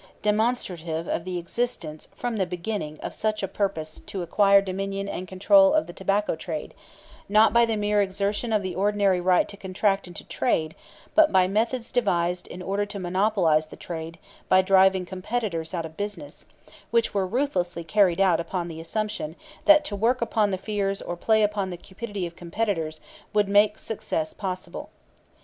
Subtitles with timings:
[0.23, 5.75] demonstrative of the existence from the beginning of a purpose to acquire dominion and control
[5.75, 6.73] of the tobacco trade,
[7.29, 10.73] not by the mere exertion of the ordinary right to contract and to trade,
[11.13, 14.17] but by methods devised in order to monopolize the trade
[14.49, 16.47] by driving competitors out of business,
[16.89, 21.15] which were ruthlessly carried out upon the assumption that to work upon the fears or
[21.15, 23.01] play upon the cupidity of competitors
[23.33, 24.89] would make success possible."